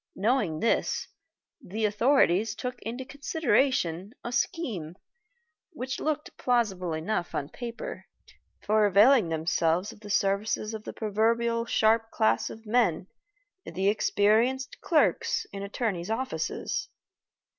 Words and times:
Knowing 0.15 0.61
this, 0.61 1.07
the 1.63 1.85
authorities 1.85 2.55
took 2.55 2.81
into 2.81 3.05
consideration 3.05 4.13
a 4.23 4.31
scheme, 4.31 4.95
which 5.73 5.99
looked 5.99 6.35
plausible 6.37 6.91
enough 6.91 7.35
on 7.35 7.47
paper, 7.49 8.05
for 8.63 8.87
availing 8.87 9.29
themselves 9.29 9.91
of 9.91 9.99
the 9.99 10.09
services 10.09 10.73
of 10.73 10.85
that 10.85 10.95
proverbially 10.95 11.69
sharp 11.69 12.09
class 12.09 12.49
of 12.49 12.65
men, 12.65 13.05
the 13.63 13.89
experienced 13.89 14.81
clerks 14.81 15.45
in 15.53 15.61
attorney's 15.61 16.09
offices. 16.09 16.89